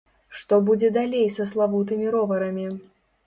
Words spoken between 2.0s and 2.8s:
роварамі?